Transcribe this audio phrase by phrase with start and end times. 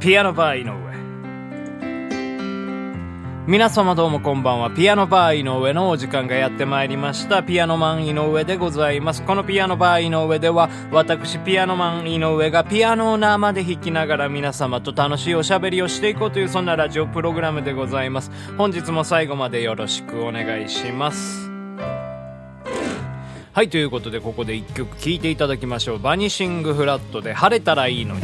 [0.00, 0.72] ピアノバー井上。
[3.48, 4.70] 皆様どうもこんばんは。
[4.70, 7.42] ピアノバー井上のお時間がやってまいりました。
[7.42, 9.24] ピアノマン井上でございます。
[9.24, 18.30] このピアノバー井上では私ピアノマン井上がピアノを生で弾きながら皆様と楽しいおしゃべりをしていこうというそんなラジオプログラムでございます。
[18.56, 21.50] 本日も最後までよろしくお願いします。
[23.52, 28.20] はいということでここで1曲聴いていただきましょう「バニシングフラット」で「晴れたらいいのに」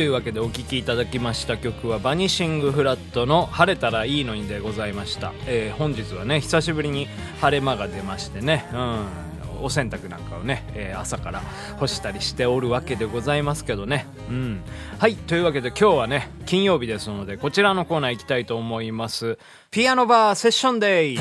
[0.00, 7.06] というわけでお聴きいただきました曲はバニシングフラットの「晴れたらいいのに」でございました、えー本日はね久しぶりに
[7.42, 8.66] 晴れ間が出ましてね。
[8.72, 9.06] うん。
[9.62, 11.42] お洗濯なんかをね、えー朝から
[11.78, 14.06] 干したりしておるわけでございますけどね。
[14.30, 14.62] うん。
[14.98, 19.38] はいというわけで今日はね金曜日ですのでこちらのコーナー行きたいと思います。
[19.70, 21.18] ピアノバーセッションデイ。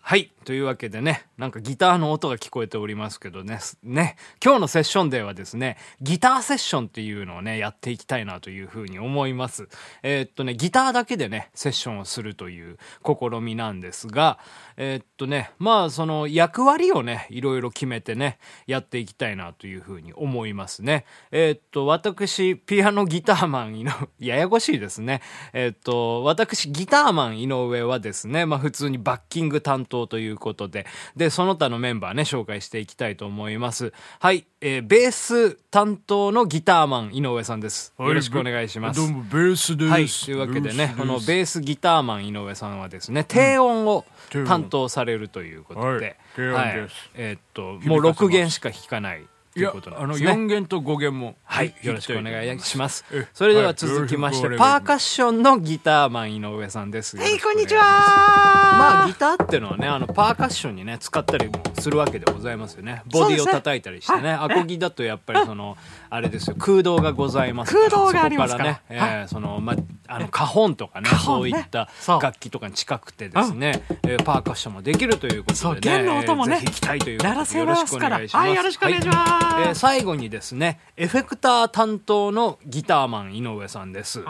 [0.00, 0.30] はい。
[0.46, 9.68] というわけでね、なんかギターの音が聞こえておりますけどね、ね、今日のセッションではですね、ギターセッションっていうのをね、やっていきたいなというふうに思います。
[10.04, 14.38] えーっとね、ギターだけでね、セッションをするという試みなんですが、
[14.76, 21.06] えーっとね、まあその役割をね、いろいろ決めてね、やっていきたいなというふうに思いますね。
[21.32, 23.92] えーっと、私、ピアノギターマン井上、
[24.24, 25.22] ややこしいですね。
[25.52, 30.86] えっと、私、ギターマン井上はですね、まあ普通にバッキング担当ということで、
[31.16, 33.92] で、その他のメンバーね、紹介していきたいと思います。
[34.20, 37.94] はい、えーベース担当のギターマン井上さんです。
[37.98, 39.00] よろしくお願いします。
[39.00, 39.90] どうもベースです。
[39.90, 44.04] はい、というわけでね、このベースギターマン井上さんはですね、低音を
[44.46, 49.24] 担当されるということはいで、低音ですえーっと、もう6弦しか弾かない
[49.56, 50.32] ということ、なあのんですね。
[50.32, 51.36] 4弦と5弦も。
[51.44, 53.06] はい、よろしくお願いします。
[53.10, 53.26] え。
[53.32, 57.16] それでは続きまして、はいパーカッションのギターマン井上さんです。
[57.16, 57.82] はいこんにちは。
[57.82, 63.02] まあギターっていうのはねあのパーカッションにね使ったりもするわけでございますよね。
[63.10, 64.32] ボディを叩いたりしてね。
[64.32, 65.78] アコギだとやっぱりその
[66.10, 66.56] あれですよ。
[66.58, 68.72] 空洞がございますから空洞がありますから。
[68.72, 69.74] ね、えーそのま
[70.08, 71.88] あの花本とかねそういった
[72.20, 76.56] 楽器とかに近くてですね、えーパーカッションもできるということそうでね弦の音もね。
[76.56, 78.18] えーぜひ行きたいということで鳴らせますから。
[78.18, 78.46] よろしくお願いします。
[78.46, 79.16] はいよろしくお願いします。
[79.16, 84.22] はいえー最後にですねエフェクター担当のギターマン井上さんです。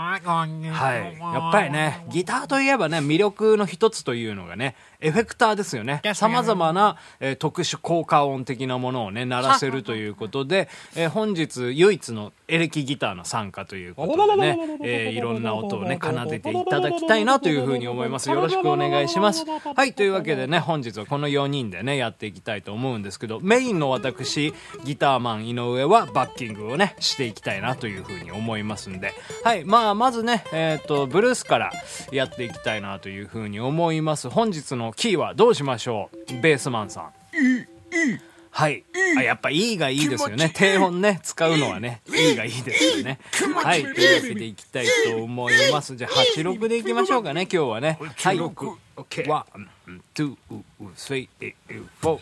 [0.70, 1.18] はい。
[1.20, 6.00] やっぱりね、ギターといえばね、魅力の一つというのがね、エフェクターですよね。
[6.14, 18.30] 様々な、えー特殊効果音的なものをね、鳴らせるということで、えー本日唯一のエレキギターの参加ということでね、えーいろんな音をね、奏でていただきたいなというふうに思います。
[18.30, 19.44] よろしくお願いします。
[19.74, 19.92] はい。
[19.92, 29.12] というわけでね、本日はこの4人でね、やっていきたいと思うんですけど、メインの私、ギターマン井上はバッキングをね、していきたいなというふうに思いますんで、
[29.44, 29.64] はい。
[29.64, 31.70] まあ、まずね、えっ、と、ブルースから
[32.12, 34.30] やっていきたいなというふうに思います。
[34.30, 36.16] 本日のキーはどうしましょう？
[36.40, 37.12] ベースマンさん。
[37.36, 37.66] いいい
[38.50, 38.84] はい。
[39.18, 40.50] あやっぱ E がいいですよね。
[40.54, 43.18] 低音ね、使うのはね、E がいいですよね。
[43.54, 43.82] はい。
[43.82, 45.94] というわけでいきたいと思います。
[45.94, 47.98] じゃあ、86でいきましょうかね、今日はね。
[48.00, 48.38] はい。
[48.38, 48.76] 1、2、
[50.96, 51.28] 3、
[52.00, 52.18] 4。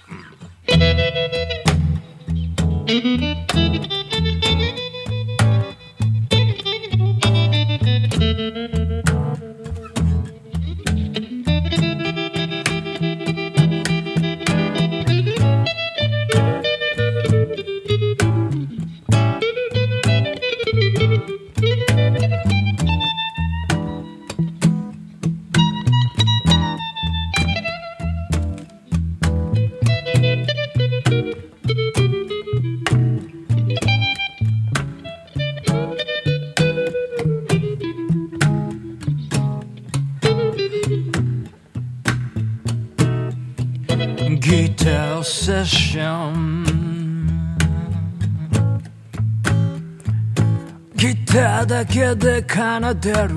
[51.04, 53.34] ギターだけで奏でる。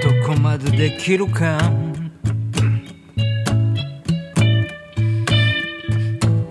[0.00, 1.58] どこまでできるか。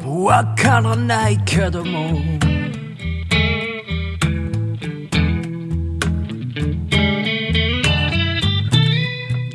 [0.06, 2.20] わからないけども。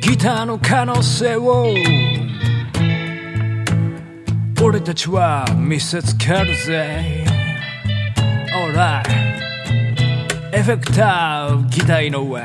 [0.01, 2.18] ギターの可能性を。
[4.69, 7.25] 俺たちは見せつけるぜ
[8.53, 9.01] Alright
[10.53, 12.43] エフェクターギターの上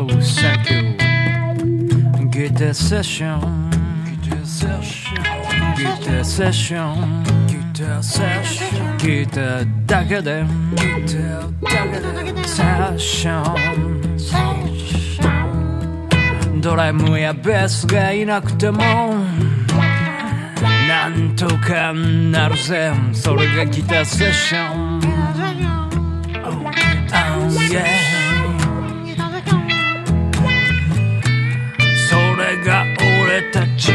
[0.00, 0.94] Oh, thank you.
[2.30, 3.40] Guitar session.
[4.22, 5.16] Guitar session.
[5.74, 7.24] Guitar session.
[7.48, 8.96] Guitar session.
[8.98, 10.44] Guitar だけで。
[10.76, 11.50] Guitar
[12.14, 12.40] だけで。
[12.42, 13.42] Session.
[16.60, 18.78] ドラムやベースがいなくても
[20.88, 24.98] なんとかなるぜそれがギターセッション
[26.44, 28.17] Oh, yeah
[33.78, 33.92] 俺たち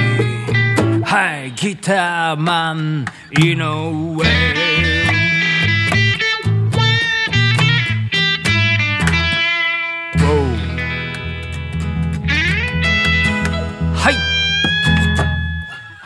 [1.04, 3.06] はいギターマン
[3.38, 4.73] 井上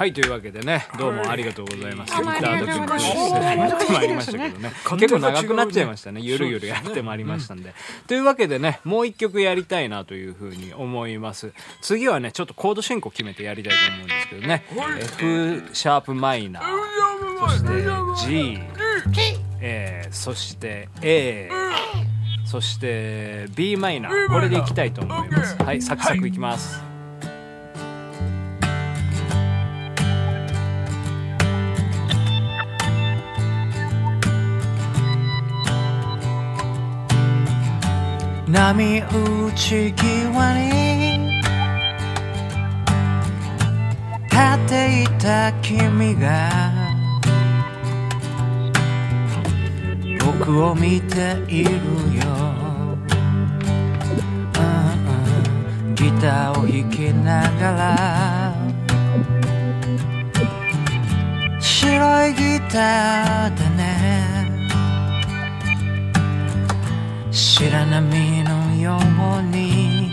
[0.07, 2.15] はいというわけでねどうもありがとうございます。
[2.15, 4.71] ギターと曲やってまいりましたけどね。
[4.97, 6.21] 結構長くなっちゃいましたね。
[6.23, 7.73] ゆるゆるやってまいりましたんで。
[8.07, 11.51] というわけでねもう一曲やりたいなというふうに思います。
[11.81, 14.63] 次はねちょっとコード進行決めてやりたいと思うんですけどね。
[15.01, 16.63] F シャープマイナー。
[17.39, 18.59] そして G
[19.59, 21.49] えーそして A
[22.45, 24.27] そして b マイナー。
[24.29, 25.61] これでいきたいと思います。
[25.61, 26.81] はいサクサクいきます、
[38.49, 41.41] 波打ち際に
[44.23, 46.49] 立っていた君が
[50.25, 51.77] 僕を見ているよ、
[55.95, 58.55] ギターを弾きながら
[61.59, 63.76] 白いギターで
[67.39, 70.09] 白波のように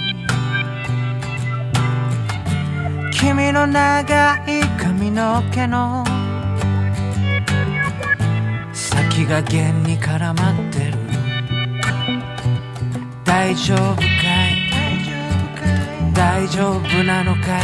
[3.19, 6.05] 君の長い髪の毛の
[8.75, 10.99] 先が弦に絡まってる
[13.25, 14.05] 大丈夫かい?
[16.13, 17.63] 大丈夫なのかい?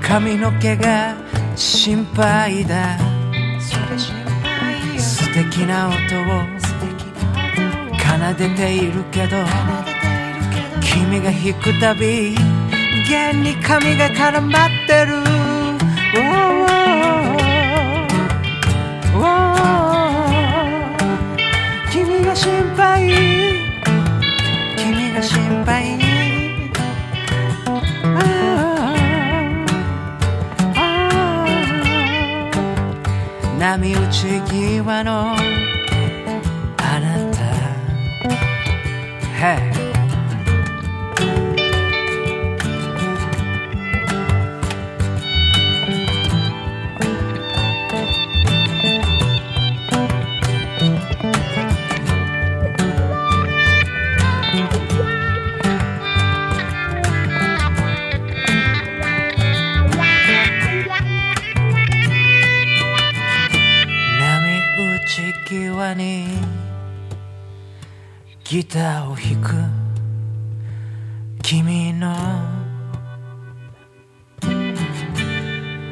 [0.00, 1.16] 髪の毛が
[1.56, 2.96] 心配だ。
[4.96, 6.67] 素敵な音を
[8.08, 9.36] 奏でているけど
[10.80, 12.34] 君が弾くたび
[13.08, 15.22] 弦に髪が絡まってる。
[21.90, 23.08] 君が心配。
[24.76, 25.98] 君が心配。
[33.58, 35.36] 波打ち際の
[39.38, 39.70] Hey
[64.18, 66.26] 波打ち際に
[68.48, 69.52] ギターを弾く。
[71.42, 72.16] 君の。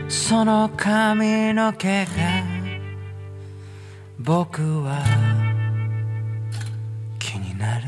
[0.09, 2.11] その髪の毛が。
[4.19, 5.05] 僕は。
[7.19, 7.85] 気になる。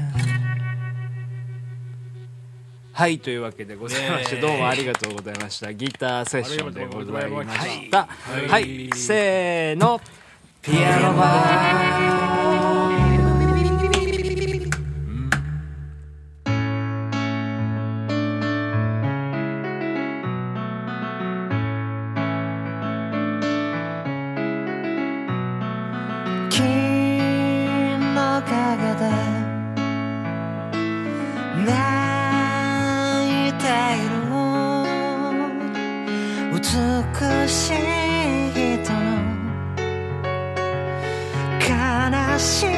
[2.93, 5.73] はいというわけでございまして、どうもありがとうございました。
[5.73, 8.07] ギターセッションでございましありた。
[8.07, 9.99] はい、せーの。
[10.61, 12.28] ピアノバ
[36.71, 37.73] 美しい
[38.53, 39.01] 人の
[41.65, 41.67] 悲
[42.39, 42.69] しい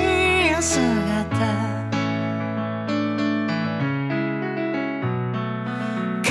[0.62, 0.78] 姿。
[6.22, 6.30] 彼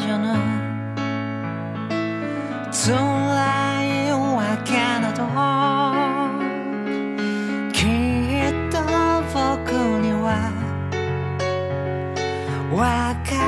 [0.00, 0.24] 女の
[2.72, 2.88] 辛
[3.84, 4.72] いわけ
[5.02, 5.18] など
[7.70, 8.74] きっと
[9.34, 9.68] 僕
[10.00, 10.24] には
[12.72, 13.43] わから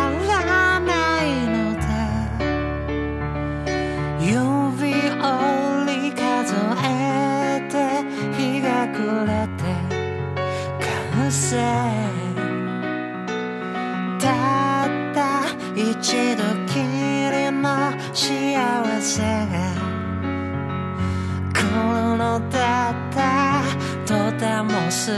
[22.50, 23.62] だった
[24.06, 25.10] とても素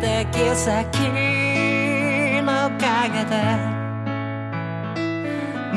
[0.00, 3.32] 敵さ君の陰で。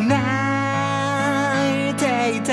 [0.07, 0.09] 泣
[1.89, 2.03] いて
[2.37, 2.51] いた。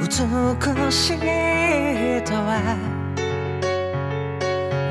[0.00, 2.50] 美しい人は。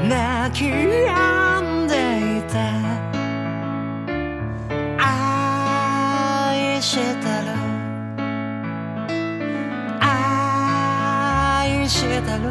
[0.07, 1.93] 泣き止んで
[2.37, 2.55] いた。
[4.99, 7.34] 愛して
[11.85, 12.49] る愛してる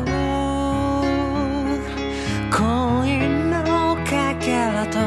[2.50, 3.18] 恋
[3.50, 4.98] のかけらと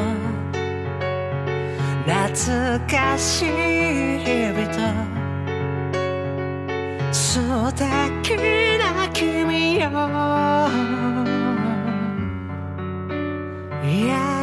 [2.06, 3.46] 懐かしい
[4.20, 4.80] 日々と
[7.14, 7.40] 素
[7.74, 8.36] 敵
[8.78, 9.90] な君よ
[13.88, 14.37] yeah.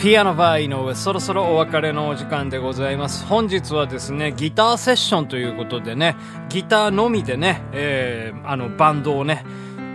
[0.00, 3.26] ピアノバー井上そろそろお別れのお時間でございます。
[3.26, 6.16] 本日はですねギターセッションということでね
[6.48, 9.44] ギターのみでね、えーあのバンドをね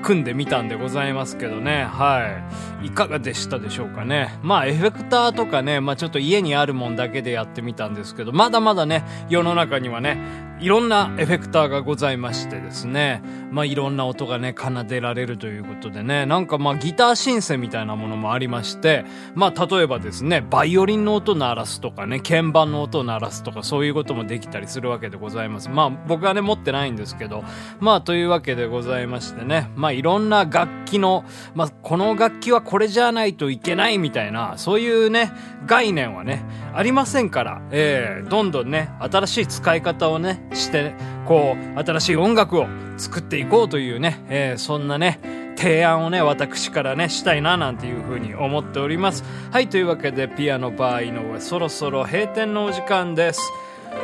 [0.05, 1.83] 組んでみたんでございますけどね。
[1.83, 2.39] は
[2.83, 2.85] い。
[2.85, 4.38] いかがでしたでしょうかね。
[4.43, 10.19] まあエフェクターとかねまあちょっと家にあるもんだけでやってみたんですけどまだまだね世の中にはね
[10.59, 13.24] いろんなエフェクターがございましてですね。
[13.51, 16.27] まあいろんな音がね奏でられるということでね。
[16.27, 25.69] なんかまあギターシンセみたいなものもありましてまあ例えばですねバイオリンの音鳴らすとかね鍵盤の音鳴らすとかそういうこともできたりするわけでございます。
[25.69, 27.43] まあ僕はね持ってないんですけど
[27.79, 29.71] まあというわけでございましてね。
[29.75, 31.23] まあいろんな楽器の
[31.53, 35.31] まあこの楽器はこれじゃないといけないみたいなそういうね
[35.65, 40.93] 概念はねありませんからえーどんどんね新しい使い方をねして
[41.25, 45.19] こう新しい音楽を作っていこうというね、えーそんなね
[45.57, 49.23] 提案をね私からねしたいななんていうふうに思っております。
[49.51, 53.41] はいというわけでピアノバー井上そろそろ閉店のお時間です。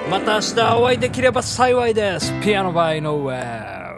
[0.10, 2.34] また明日お会いできれば幸いです。
[2.42, 3.91] ピアノバー井上。